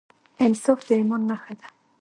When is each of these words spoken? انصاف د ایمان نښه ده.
انصاف 0.43 0.79
د 0.87 0.89
ایمان 0.97 1.21
نښه 1.29 1.53
ده. 1.59 1.67